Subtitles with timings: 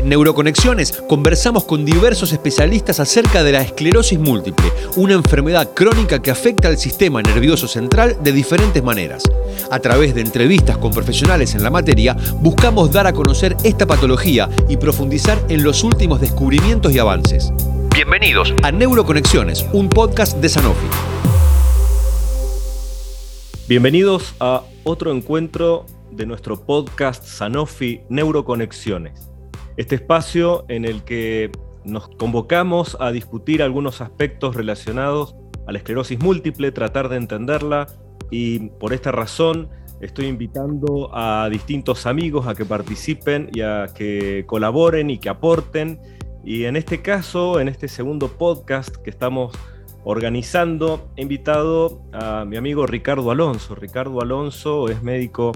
[0.00, 6.30] En Neuroconexiones conversamos con diversos especialistas acerca de la esclerosis múltiple, una enfermedad crónica que
[6.30, 9.24] afecta al sistema nervioso central de diferentes maneras.
[9.70, 14.48] A través de entrevistas con profesionales en la materia, buscamos dar a conocer esta patología
[14.70, 17.52] y profundizar en los últimos descubrimientos y avances.
[17.94, 20.86] Bienvenidos a Neuroconexiones, un podcast de Sanofi.
[23.68, 29.30] Bienvenidos a otro encuentro de nuestro podcast Sanofi Neuroconexiones.
[29.76, 31.50] Este espacio en el que
[31.84, 35.34] nos convocamos a discutir algunos aspectos relacionados
[35.66, 37.86] a la esclerosis múltiple, tratar de entenderla
[38.30, 39.68] y por esta razón
[40.00, 46.00] estoy invitando a distintos amigos a que participen y a que colaboren y que aporten.
[46.44, 49.52] Y en este caso, en este segundo podcast que estamos
[50.04, 53.74] organizando, he invitado a mi amigo Ricardo Alonso.
[53.74, 55.52] Ricardo Alonso es médico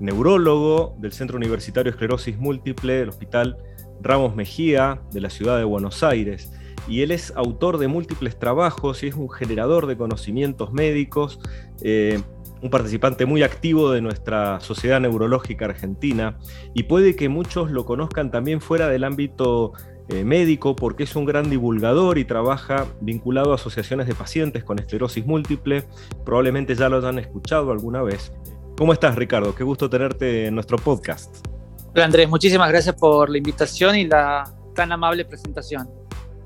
[0.00, 3.58] neurólogo del Centro Universitario Esclerosis Múltiple del Hospital
[4.02, 6.50] Ramos Mejía de la ciudad de Buenos Aires.
[6.88, 11.38] Y él es autor de múltiples trabajos y es un generador de conocimientos médicos,
[11.82, 12.20] eh,
[12.62, 16.38] un participante muy activo de nuestra Sociedad Neurológica Argentina.
[16.74, 19.72] Y puede que muchos lo conozcan también fuera del ámbito
[20.08, 24.78] eh, médico porque es un gran divulgador y trabaja vinculado a asociaciones de pacientes con
[24.78, 25.84] esclerosis múltiple.
[26.24, 28.32] Probablemente ya lo hayan escuchado alguna vez.
[28.80, 29.54] ¿Cómo estás, Ricardo?
[29.54, 31.46] Qué gusto tenerte en nuestro podcast.
[31.94, 32.30] Hola, Andrés.
[32.30, 35.86] Muchísimas gracias por la invitación y la tan amable presentación.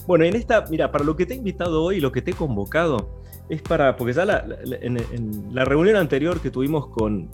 [0.08, 2.34] Bueno, en esta, mira, para lo que te he invitado hoy, lo que te he
[2.34, 4.44] convocado, es para, porque ya
[4.82, 7.30] en, la reunión anterior que tuvimos con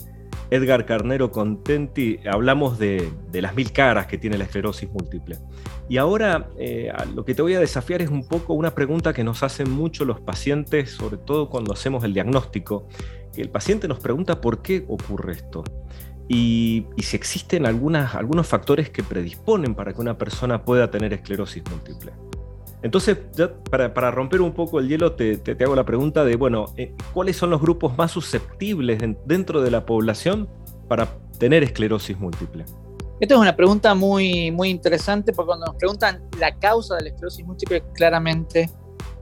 [0.51, 5.39] Edgar Carnero Contenti, hablamos de, las mil caras que tiene la esclerosis múltiple.
[5.87, 9.23] Y ahora eh, lo que te voy a desafiar es un poco una pregunta que
[9.23, 12.87] nos hacen mucho los pacientes, sobre todo cuando hacemos el diagnóstico,
[13.35, 15.63] el paciente nos pregunta por qué ocurre esto.
[16.27, 21.63] Y, si existen algunas, algunos factores que predisponen para que una persona pueda tener esclerosis
[21.69, 22.11] múltiple.
[22.83, 23.17] Entonces,
[23.69, 27.51] para, romper un poco el hielo, te, hago la pregunta de, bueno, eh, ¿cuáles son
[27.51, 30.49] los grupos más susceptibles dentro de la población
[30.87, 32.65] para tener esclerosis múltiple?
[33.19, 37.09] Esta es una pregunta muy, muy interesante porque cuando nos preguntan la causa de la
[37.09, 38.67] esclerosis múltiple, claramente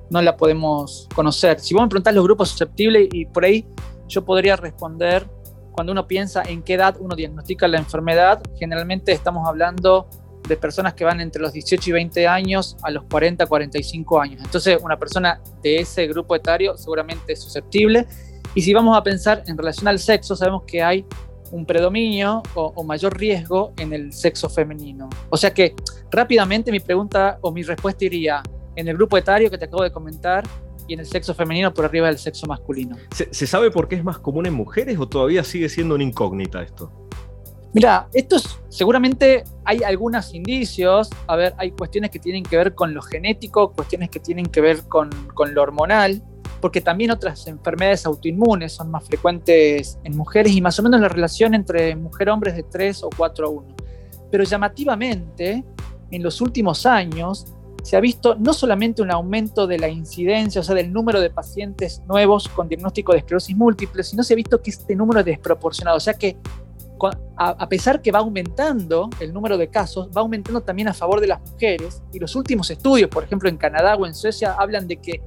[0.10, 1.60] no la podemos conocer.
[1.60, 3.66] Si vos me preguntás los grupos susceptibles y por ahí
[4.08, 5.28] yo podría responder,
[5.74, 10.10] cuando uno piensa en qué edad uno diagnostica la enfermedad, generalmente estamos hablando
[10.48, 14.42] de personas que van entre los 18 y 20 años a los 40, 45 años.
[14.44, 18.08] Entonces, una persona de ese grupo etario seguramente es susceptible.
[18.56, 21.06] Y si vamos a pensar en relación al sexo, sabemos que hay
[21.52, 25.10] un predominio o, mayor riesgo en el sexo femenino.
[25.30, 25.76] O sea que
[26.12, 28.44] rápidamente mi pregunta o mi respuesta iría
[28.76, 30.44] en el grupo etario que te acabo de comentar,
[30.90, 32.98] y en el sexo femenino por arriba del sexo masculino.
[33.12, 36.64] ¿Se, sabe por qué es más común en mujeres o todavía sigue siendo una incógnita
[36.64, 36.92] esto?
[37.72, 42.74] Mira, esto es, seguramente hay algunos indicios, a ver, hay cuestiones que tienen que ver
[42.74, 45.10] con lo genético, cuestiones que tienen que ver con,
[45.54, 46.24] lo hormonal,
[46.62, 51.10] porque también otras enfermedades autoinmunes son más frecuentes en mujeres y más o menos la
[51.10, 53.68] relación entre mujer-hombre es de 3 o 4 a 1.
[54.32, 55.64] Pero llamativamente,
[56.10, 57.54] en los últimos años,
[57.84, 61.30] se ha visto no solamente un aumento de la incidencia, o sea, del número de
[61.30, 65.26] pacientes nuevos con diagnóstico de esclerosis múltiple, sino se ha visto que este número es
[65.28, 66.36] desproporcionado, o sea que
[67.38, 71.28] a pesar que va aumentando el número de casos, va aumentando también a favor de
[71.28, 74.98] las mujeres y los últimos estudios, por ejemplo en Canadá o en Suecia, hablan de
[74.98, 75.22] que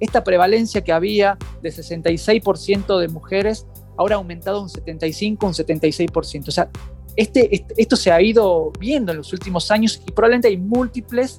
[0.00, 6.48] esta prevalencia que había de 66% de mujeres ahora ha aumentado un 75, un 76%.
[6.48, 6.70] O sea,
[7.16, 11.38] este, este, esto se ha ido viendo en los últimos años y probablemente hay múltiples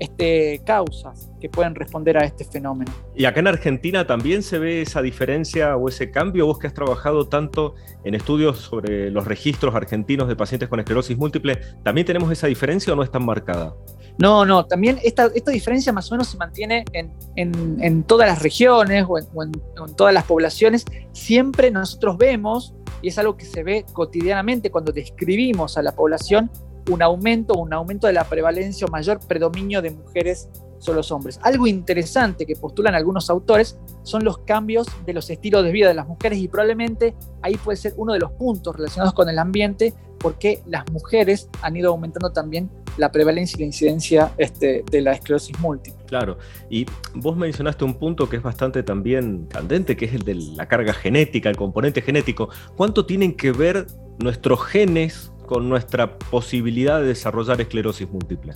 [0.00, 2.90] este, causas que pueden responder a este fenómeno.
[3.14, 6.46] ¿Y acá en Argentina también se ve esa diferencia o ese cambio?
[6.46, 11.18] Vos que has trabajado tanto en estudios sobre los registros argentinos de pacientes con esclerosis
[11.18, 13.76] múltiple, ¿también tenemos esa diferencia o no es tan marcada?
[14.18, 18.42] No, no, también esta, esta diferencia más o menos se mantiene en, en, todas las
[18.42, 19.52] regiones o, en,
[19.96, 20.86] todas las poblaciones.
[21.12, 26.50] Siempre nosotros vemos, y es algo que se ve cotidianamente cuando describimos a la población,
[26.90, 30.48] un aumento, un aumento de la prevalencia o mayor predominio de mujeres
[30.78, 31.38] sobre los hombres.
[31.42, 35.94] Algo interesante que postulan algunos autores son los cambios de los estilos de vida de
[35.94, 39.94] las mujeres y probablemente ahí puede ser uno de los puntos relacionados con el ambiente
[40.18, 45.12] porque las mujeres han ido aumentando también la prevalencia y la incidencia este, de la
[45.12, 46.04] esclerosis múltiple.
[46.06, 46.38] Claro,
[46.68, 50.66] y vos mencionaste un punto que es bastante también candente, que es el de la
[50.66, 52.50] carga genética, el componente genético.
[52.76, 53.86] ¿Cuánto tienen que ver
[54.18, 58.52] nuestros genes con nuestra posibilidad de desarrollar esclerosis múltiple?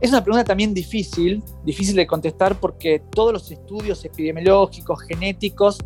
[0.00, 5.78] Es una pregunta también difícil, difícil de contestar porque todos los estudios epidemiológicos, genéticos,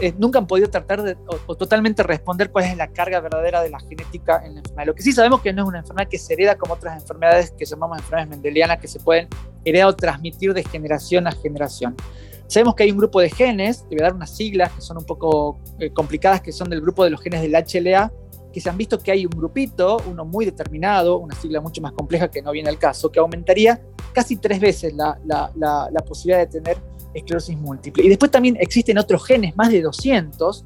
[0.00, 3.70] eh, nunca han podido tratar de, o, totalmente responder cuál es la carga verdadera de
[3.70, 4.86] la genética en la enfermedad.
[4.86, 7.52] Lo que sí sabemos que no es una enfermedad que se hereda como otras enfermedades
[7.52, 9.28] que llamamos enfermedades mendelianas que se pueden
[9.64, 11.94] heredar o transmitir de generación a generación.
[12.48, 14.96] Sabemos que hay un grupo de genes, te voy a dar unas siglas que son
[14.96, 18.10] un poco eh, complicadas, que son del grupo de los genes del HLA,
[18.54, 21.90] que se han visto que hay un grupito, uno muy determinado, una sigla mucho más
[21.90, 26.38] compleja que no viene al caso, que aumentaría casi tres veces la, la, la, posibilidad
[26.38, 26.76] de tener
[27.12, 28.04] esclerosis múltiple.
[28.04, 30.62] Y después también existen otros genes, más de 200,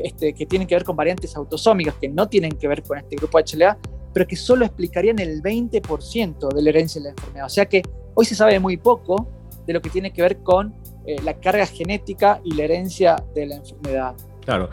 [0.00, 3.14] este, que tienen que ver con variantes autosómicas, que no tienen que ver con este
[3.14, 3.78] grupo HLA,
[4.12, 7.46] pero que solo explicarían el 20% de la herencia de la enfermedad.
[7.46, 7.82] O sea que
[8.14, 9.28] hoy se sabe muy poco
[9.64, 10.74] de lo que tiene que ver con
[11.06, 14.16] eh, la carga genética y la herencia de la enfermedad.
[14.46, 14.70] Claro,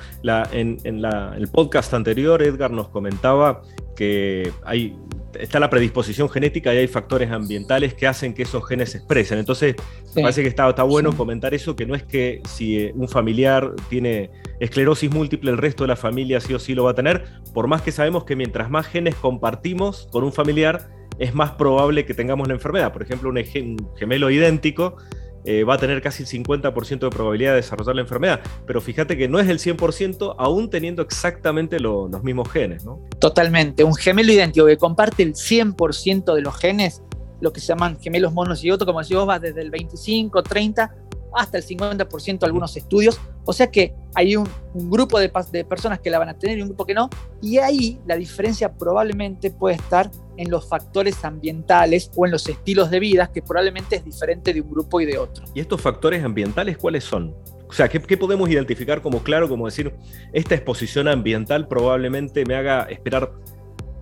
[0.52, 3.64] en, el podcast anterior Edgar nos comentaba
[3.96, 4.96] que hay,
[5.40, 9.40] está la predisposición genética y hay factores ambientales que hacen que esos genes se expresen.
[9.40, 9.76] Entonces,
[10.16, 13.10] me parece que está, está bueno comentar eso, que no es que si eh, un
[13.10, 14.30] familiar tiene
[14.60, 17.68] esclerosis múltiple, el resto de la familia sí o sí lo va a tener, por
[17.68, 20.88] más que sabemos que mientras más genes compartimos con un familiar,
[21.18, 22.94] es más probable que tengamos la enfermedad.
[22.94, 24.98] Por ejemplo, un gemelo idéntico
[25.46, 28.42] eh, va a tener casi el 50% de probabilidad de desarrollar la enfermedad.
[28.66, 33.00] Pero fíjate que no es el 100% aún teniendo exactamente los mismos genes, ¿no?
[33.20, 33.84] Totalmente.
[33.84, 37.04] Un gemelo idéntico que comparte el 100% de los genes,
[37.42, 40.44] lo que se llaman gemelos monos y otros, como decís vos, va desde el 25,
[40.44, 40.96] 30
[41.36, 43.20] hasta el 50% de algunos estudios.
[43.46, 45.30] O sea que hay un, grupo de,
[45.66, 47.10] personas que la van a tener y un grupo que no.
[47.42, 52.90] Y ahí la diferencia probablemente puede estar en los factores ambientales o en los estilos
[52.90, 55.46] de vida, que probablemente es diferente de un grupo y de otro.
[55.54, 57.36] ¿Y estos factores ambientales cuáles son?
[57.68, 59.94] O sea, ¿qué, qué podemos identificar como claro, como decir,
[60.32, 63.32] esta exposición ambiental probablemente me haga esperar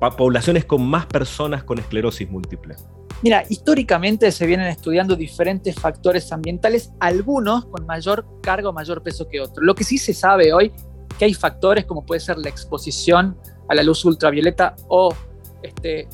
[0.09, 2.75] poblaciones con más personas con esclerosis múltiple?
[3.21, 9.27] Mira, históricamente se vienen estudiando diferentes factores ambientales, algunos con mayor carga o mayor peso
[9.27, 9.63] que otros.
[9.63, 10.71] Lo que sí se sabe hoy
[11.19, 13.37] que hay factores como puede ser la exposición
[13.69, 15.13] a la luz ultravioleta o
[15.61, 16.07] este,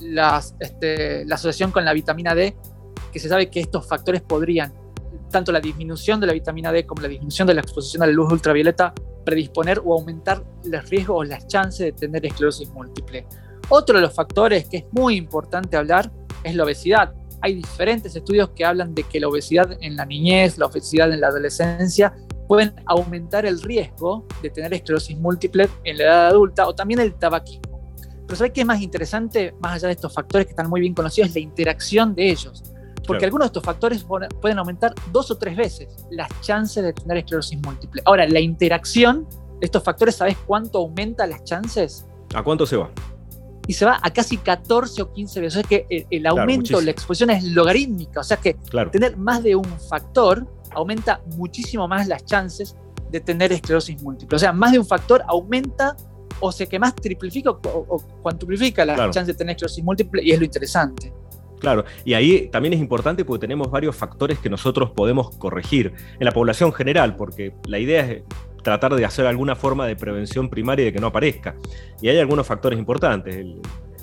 [0.60, 2.58] este, la asociación con la vitamina D,
[3.14, 4.74] que se sabe que estos factores podrían,
[5.32, 8.12] tanto la disminución de la vitamina D como la disminución de la exposición a la
[8.12, 8.94] luz ultravioleta,
[9.24, 13.26] predisponer o aumentar los riesgos o las chances de tener esclerosis múltiple.
[13.70, 16.12] Otro de los factores que es muy importante hablar
[16.44, 17.14] es la obesidad.
[17.42, 21.22] Hay diferentes estudios que hablan de que la obesidad en la niñez, la obesidad en
[21.22, 22.14] la adolescencia,
[22.48, 27.14] pueden aumentar el riesgo de tener esclerosis múltiple en la edad adulta o también el
[27.16, 27.82] tabaquismo.
[28.26, 30.94] Pero ¿sabes qué es más interesante, más allá de estos factores que están muy bien
[30.94, 32.64] conocidos, es la interacción de ellos?
[33.06, 34.06] Porque algunos de estos factores
[34.42, 38.02] pueden aumentar dos o tres veces las chances de tener esclerosis múltiple.
[38.04, 39.28] Ahora, la interacción
[39.60, 42.06] de estos factores, ¿sabes cuánto aumenta las chances?
[42.34, 42.92] ¿A cuánto se va?
[43.68, 45.58] Y se va a casi 14 o 15 veces.
[45.58, 48.22] O sea que el, aumento, la exposición es logarítmica.
[48.22, 48.56] O sea que
[48.92, 52.76] tener más de un factor aumenta muchísimo más las chances
[53.12, 54.36] de tener esclerosis múltiple.
[54.36, 55.96] O sea, más de un factor aumenta
[56.40, 60.32] o se que más triplifica o, o cuantiplica la chance de tener esclerosis múltiple y
[60.32, 61.14] es lo interesante.
[61.60, 66.26] Claro, y ahí también es importante porque tenemos varios factores que nosotros podemos corregir en
[66.26, 68.24] la población general, porque la idea es
[68.68, 71.56] tratar de hacer alguna forma de prevención primaria de que no aparezca.
[72.02, 73.46] Y hay algunos factores importantes.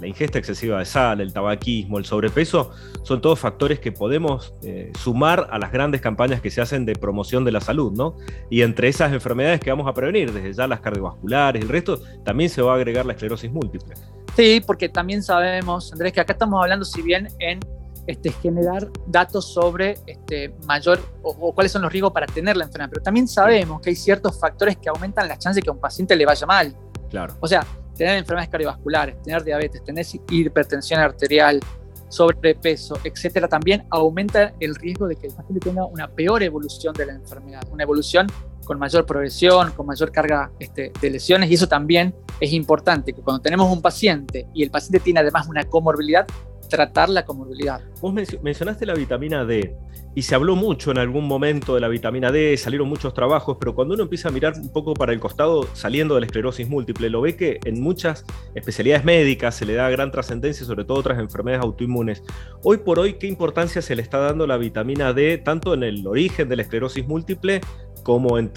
[0.00, 2.70] la ingesta excesiva de sal, el tabaquismo, el sobrepeso,
[3.02, 6.94] son todos factores que podemos eh, sumar a las grandes campañas que se hacen de
[6.94, 8.16] promoción de la salud, ¿no?
[8.48, 12.48] Y entre esas enfermedades que vamos a prevenir, desde ya las cardiovasculares, el resto, también
[12.48, 13.94] se va a agregar la esclerosis múltiple.
[14.34, 17.60] Sí, porque también sabemos, Andrés, que acá estamos hablando, si bien en
[18.06, 22.90] este, generar datos sobre este, mayor o, cuáles son los riesgos para tener la enfermedad.
[22.90, 25.80] Pero también sabemos que hay ciertos factores que aumentan las chances de que a un
[25.80, 26.74] paciente le vaya mal.
[27.08, 27.36] Claro.
[27.40, 27.64] O sea,
[27.96, 31.60] tener enfermedades cardiovasculares, tener diabetes, tener hipertensión arterial,
[32.08, 37.06] sobrepeso, etcétera, también aumenta el riesgo de que el paciente tenga una peor evolución de
[37.06, 38.26] la enfermedad, una evolución
[38.64, 43.20] con mayor progresión, con mayor carga este, de lesiones, y eso también es importante, que
[43.20, 46.26] cuando tenemos un paciente y el paciente tiene además una comorbilidad,
[46.68, 47.80] tratar la comorbilidad.
[48.00, 49.76] Vos mencionaste la vitamina D
[50.16, 53.74] y se habló mucho en algún momento de la vitamina D, salieron muchos trabajos, pero
[53.74, 57.10] cuando uno empieza a mirar un poco para el costado saliendo de la esclerosis múltiple,
[57.10, 61.18] lo ve que en muchas especialidades médicas se le da gran trascendencia, sobre todo otras
[61.18, 62.22] enfermedades autoinmunes.
[62.62, 66.06] Hoy por hoy, ¿qué importancia se le está dando la vitamina D tanto en el
[66.06, 67.60] origen de la esclerosis múltiple
[68.04, 68.52] como en,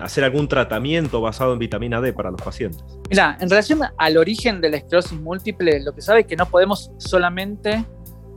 [0.00, 2.82] hacer algún tratamiento basado en vitamina D para los pacientes?
[3.08, 6.46] Mira, en relación al origen de la esclerosis múltiple, lo que sabe es que no
[6.46, 7.84] podemos solamente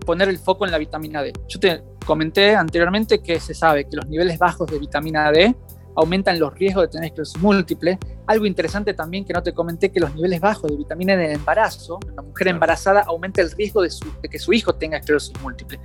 [0.05, 1.33] poner el foco en la vitamina D.
[1.47, 5.55] Yo te comenté anteriormente que se sabe que los niveles bajos de vitamina D
[5.95, 7.97] aumentan los riesgos de tener esclerosis múltiple.
[8.27, 11.29] Algo interesante también que no te comenté, que los niveles bajos de vitamina D en
[11.31, 13.89] el embarazo, en una mujer embarazada, aumenta el riesgo de,
[14.29, 15.79] que su hijo tenga esclerosis múltiple.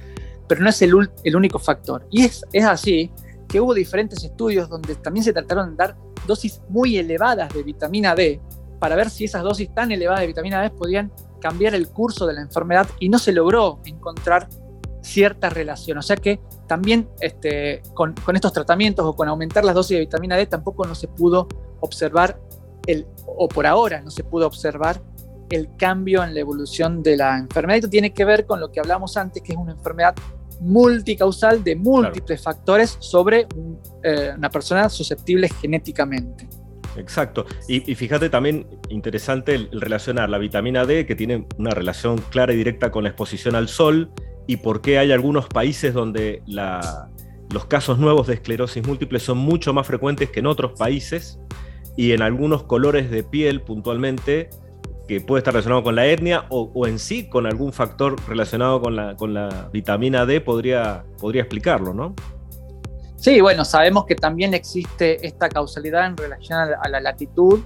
[0.48, 2.06] Pero no es el, el único factor.
[2.10, 3.12] Y es, es así
[3.48, 8.14] que hubo diferentes estudios donde también se trataron de dar dosis muy elevadas de vitamina
[8.14, 8.40] D
[8.78, 12.34] para ver si esas dosis tan elevadas de vitamina D podían cambiar el curso de
[12.34, 14.48] la enfermedad y no se logró encontrar
[15.02, 15.98] cierta relación.
[15.98, 20.36] O sea que también este, con, estos tratamientos o con aumentar las dosis de vitamina
[20.36, 21.48] D tampoco no se pudo
[21.80, 22.40] observar,
[22.86, 25.00] el, o por ahora no se pudo observar
[25.50, 27.78] el cambio en la evolución de la enfermedad.
[27.78, 30.14] Esto tiene que ver con lo que hablamos antes, que es una enfermedad
[30.60, 33.46] multicausal de múltiples factores sobre
[34.02, 36.48] eh, una persona susceptible genéticamente.
[36.96, 37.46] Exacto.
[37.68, 42.56] Y, fíjate también interesante el, relacionar la vitamina D, que tiene una relación clara y
[42.56, 44.10] directa con la exposición al sol,
[44.46, 49.72] y por qué hay algunos países donde los casos nuevos de esclerosis múltiple son mucho
[49.72, 51.38] más frecuentes que en otros países,
[51.96, 54.50] y en algunos colores de piel puntualmente,
[55.08, 58.94] que puede estar relacionado con la etnia o, en sí con algún factor relacionado con
[58.94, 62.14] la, con la vitamina D, podría, podría explicarlo, ¿no?
[63.16, 67.60] Sí, bueno, sabemos que también existe esta causalidad en relación a la, latitud,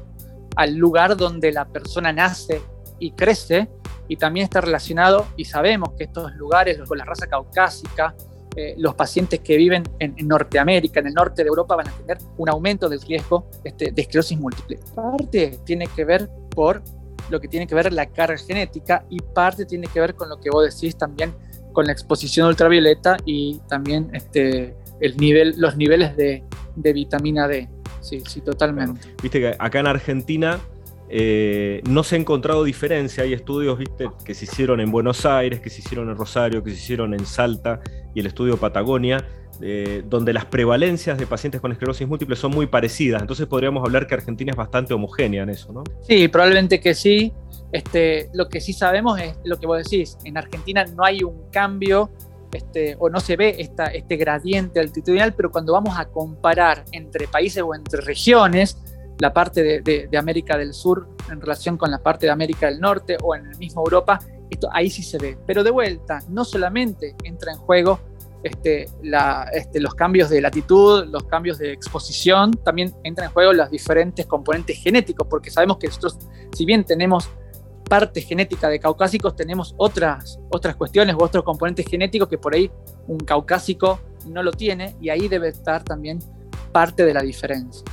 [0.57, 2.63] al lugar donde la persona nace
[2.99, 3.69] y crece,
[4.09, 8.15] y también está relacionado, y sabemos que estos lugares, con la raza caucásica,
[8.57, 12.19] eh, los pacientes que viven en, Norteamérica, en el norte de Europa, van a tener
[12.39, 14.79] un aumento del riesgo este, de esclerosis múltiple.
[14.95, 16.83] Parte tiene que ver por
[17.31, 20.39] lo que tiene que ver la carga genética y parte tiene que ver con lo
[20.39, 21.33] que vos decís también
[21.73, 26.43] con la exposición ultravioleta y también este, el nivel, los niveles de,
[26.77, 27.69] vitamina D.
[28.01, 29.01] Sí, sí, totalmente.
[29.23, 30.61] Viste que acá en Argentina
[31.09, 33.25] eh, no se ha encontrado diferencia.
[33.25, 34.09] Hay estudios ¿viste?
[34.25, 37.25] que se hicieron en Buenos Aires, que se hicieron en Rosario, que se hicieron en
[37.27, 37.81] Salta
[38.15, 39.25] y el estudio Patagonia,
[39.61, 43.21] eh, donde las prevalencias de pacientes con esclerosis múltiple son muy parecidas.
[43.21, 45.85] Entonces podríamos hablar que Argentina es bastante homogénea en eso, ¿no?
[46.03, 47.33] Sí, probablemente que sí.
[47.71, 50.19] Este, lo que sí sabemos es lo que vos decís.
[50.25, 52.11] En Argentina no hay un cambio
[52.53, 57.27] este, o no se ve esta, este gradiente altitudinal, pero cuando vamos a comparar entre
[57.29, 58.77] países o entre regiones,
[59.19, 63.17] la parte de, América del Sur en relación con la parte de América del Norte
[63.23, 64.19] o en el mismo Europa,
[64.53, 65.39] esto ahí sí se ve.
[65.47, 68.01] Pero de vuelta, no solamente entra en juego
[68.43, 68.87] este,
[69.53, 74.27] este, los cambios de latitud, los cambios de exposición, también entra en juego los diferentes
[74.27, 76.19] componentes genéticos, porque sabemos que nosotros,
[76.53, 77.29] si bien tenemos
[77.89, 82.71] parte genética de caucásicos tenemos otras, otras cuestiones u otros componentes genéticos que por ahí
[83.07, 86.19] un caucásico no lo tiene y ahí debe estar también
[86.73, 87.85] parte de la diferencia.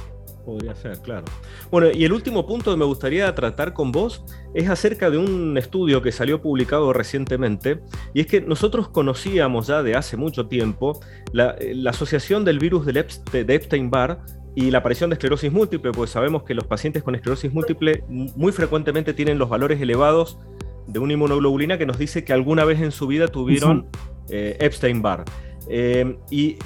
[0.50, 1.26] Podría ser, claro.
[1.70, 4.26] Bueno, y el último punto que me gustaría tratar con vos
[4.56, 7.82] es acerca de un estudio que salió publicado recientemente,
[8.16, 11.00] y es que nosotros conocíamos ya de hace mucho tiempo
[11.34, 14.22] la, la asociación del virus de Epstein-Barr
[14.56, 18.52] y la aparición de esclerosis múltiple, pues sabemos que los pacientes con esclerosis múltiple muy
[18.52, 20.40] frecuentemente tienen los valores elevados
[20.88, 23.86] de una inmunoglobulina que nos dice que alguna vez en su vida tuvieron
[24.30, 25.26] eh, Epstein-Barr.
[25.70, 26.58] Eh, ¿Y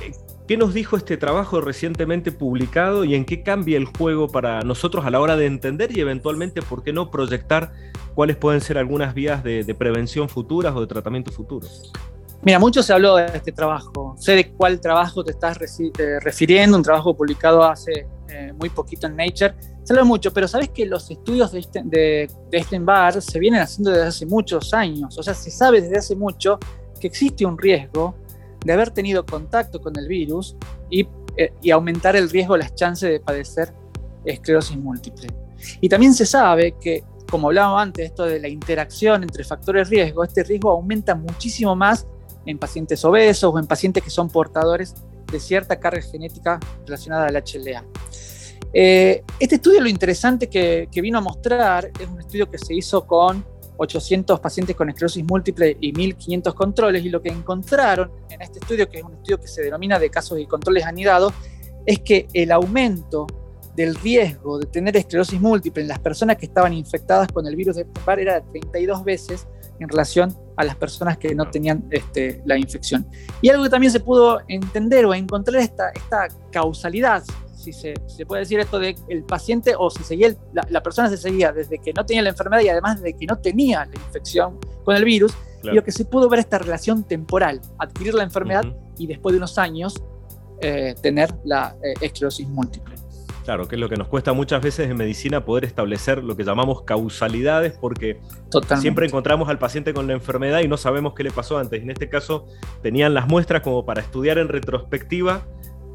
[0.47, 5.05] qué nos dijo este trabajo recientemente publicado y en qué cambia el juego para nosotros
[5.05, 7.71] a la hora de entender y eventualmente, por qué no, proyectar
[8.13, 11.91] cuáles pueden ser algunas vías de, prevención futuras o de tratamiento futuros?
[12.41, 14.15] Mira, mucho se habló de este trabajo.
[14.19, 19.07] Sé de cuál trabajo te estás eh, refiriendo, un trabajo publicado hace eh, muy poquito
[19.07, 19.55] en Nature.
[19.83, 23.91] Se habló mucho, pero sabes que los estudios de, este, de, de se vienen haciendo
[23.91, 25.17] desde hace muchos años.
[25.17, 26.59] O sea, se sabe desde hace mucho
[26.99, 28.15] que existe un riesgo
[28.63, 30.55] de haber tenido contacto con el virus
[30.89, 33.73] y, eh, y aumentar el riesgo, las chances de padecer
[34.25, 35.27] esclerosis múltiple.
[35.81, 40.23] Y también se sabe que, como hablábamos antes, esto de la interacción entre factores riesgo,
[40.23, 42.05] este riesgo aumenta muchísimo más
[42.45, 44.95] en pacientes obesos o en pacientes que son portadores
[45.31, 47.83] de cierta carga genética relacionada al HLA.
[48.75, 53.05] Eh, este estudio lo interesante que, vino a mostrar es un estudio que se hizo
[53.05, 53.45] con
[53.77, 58.89] 800 pacientes con esclerosis múltiple y 1500 controles y lo que encontraron en este estudio,
[58.89, 61.33] que es un estudio que se denomina de casos y controles anidados,
[61.85, 63.27] es que el aumento
[63.75, 67.75] del riesgo de tener esclerosis múltiple en las personas que estaban infectadas con el virus
[67.75, 69.47] de Epstein era de 32 veces
[69.79, 73.07] en relación a las personas que no tenían este, la infección.
[73.41, 77.23] Y algo que también se pudo entender o encontrar esta, esta causalidad,
[77.63, 81.51] si se, puede decir esto de el paciente o si seguía la, persona se seguía
[81.51, 84.95] desde que no tenía la enfermedad y además desde que no tenía la infección con
[84.95, 88.65] el virus, y lo que se pudo ver esta relación temporal, adquirir la enfermedad
[88.97, 90.03] y después de unos años
[90.61, 92.95] eh, tener la eh, esclerosis múltiple.
[93.45, 96.43] Claro, que es lo que nos cuesta muchas veces en medicina poder establecer lo que
[96.43, 98.19] llamamos causalidades, porque
[98.79, 101.81] siempre encontramos al paciente con la enfermedad y no sabemos qué le pasó antes.
[101.81, 102.45] En este caso,
[102.81, 105.45] tenían las muestras como para estudiar en retrospectiva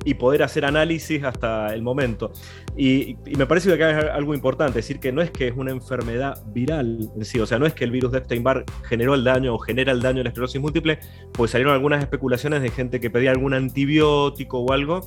[0.08, 2.32] y poder hacer análisis hasta el momento.
[2.78, 5.70] Y, me parece que acá es algo importante, decir que no es que es una
[5.70, 9.22] enfermedad viral en sí, o sea, no es que el virus de Epstein-Barr generó el
[9.22, 10.98] daño o genera el daño de la esclerosis múltiple,
[11.32, 15.02] pues salieron algunas especulaciones de gente que pedía algún antibiótico o algo,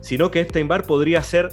[0.00, 1.50] sino que Epstein-Barr podría ser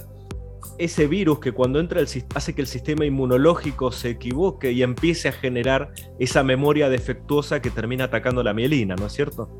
[0.78, 5.28] ese virus que cuando entra el, hace que el sistema inmunológico se equivoque y empiece
[5.28, 9.50] a generar esa memoria defectuosa que termina atacando la mielina, ¿no es cierto?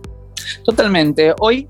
[0.65, 1.35] Totalmente.
[1.41, 1.69] Hoy,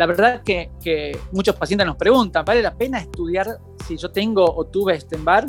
[0.00, 4.42] la verdad que, que muchos pacientes nos preguntan, ¿vale la pena estudiar si yo tengo
[4.42, 5.46] o tuve Stenbar?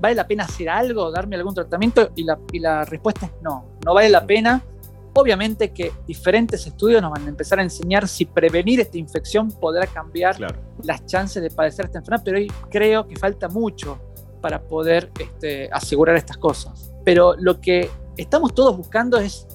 [0.00, 2.10] ¿Vale la pena hacer algo, darme algún tratamiento?
[2.16, 4.60] Y la, y la respuesta es no, no vale la pena
[5.14, 9.86] Obviamente que diferentes estudios nos van a empezar a enseñar si prevenir esta infección podrá
[9.86, 10.36] cambiar
[10.82, 14.00] las chances de padecer esta enfermedad, pero hoy creo que falta mucho
[14.40, 16.90] para poder este, asegurar estas cosas.
[17.04, 19.46] Pero lo que estamos todos buscando es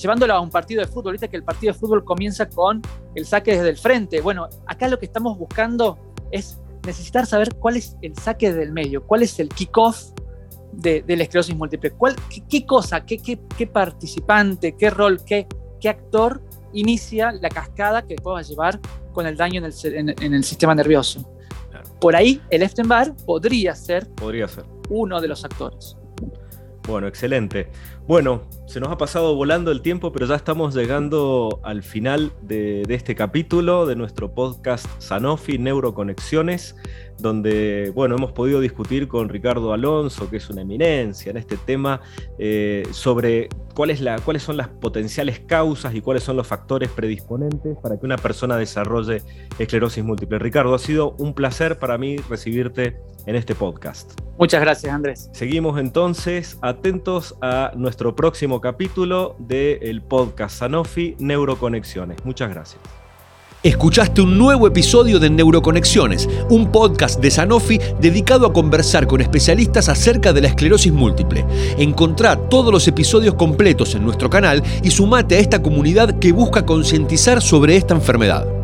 [0.00, 2.82] llevándolo a un partido de fútbol, ahorita que el partido de fútbol comienza con
[3.14, 4.20] el saque desde el frente.
[4.20, 5.98] Bueno, acá lo que estamos buscando
[6.30, 10.12] es necesitar saber cuál es el saque desde el medio, cuál es el kickoff
[10.72, 11.90] de, la esclerosis múltiple?
[11.92, 12.16] ¿Cuál,
[12.48, 15.46] qué, cosa, qué, qué, participante, qué rol, qué,
[15.80, 16.42] qué actor
[16.72, 18.80] inicia la cascada que pueda llevar
[19.12, 19.64] con el daño en
[20.34, 21.28] el, sistema nervioso?
[22.00, 25.96] Por ahí el Epstein-Barr podría ser, podría ser uno de los actores.
[26.86, 27.70] Bueno, excelente.
[28.06, 32.84] Bueno, se nos ha pasado volando el tiempo, pero ya estamos llegando al final de,
[32.86, 36.76] de este capítulo de nuestro podcast Sanofi Neuroconexiones
[37.20, 42.00] donde bueno, hemos podido discutir con Ricardo Alonso, que es una eminencia en este tema,
[42.38, 46.90] eh, sobre cuál es la, cuáles son las potenciales causas y cuáles son los factores
[46.90, 49.22] predisponentes para que una persona desarrolle
[49.58, 50.38] esclerosis múltiple.
[50.38, 52.96] Ricardo, ha sido un placer para mí recibirte
[53.26, 54.18] en este podcast.
[54.38, 55.28] Muchas gracias, Andrés.
[55.34, 62.24] Seguimos entonces atentos a nuestro próximo capítulo del podcast Sanofi Neuroconexiones.
[62.24, 62.80] Muchas gracias.
[63.62, 69.90] Escuchaste un nuevo episodio de Neuroconexiones, un podcast de Sanofi dedicado a conversar con especialistas
[69.90, 71.44] acerca de la esclerosis múltiple.
[71.76, 76.64] Encontrá todos los episodios completos en nuestro canal y sumate a esta comunidad que busca
[76.64, 78.59] concientizar sobre esta enfermedad.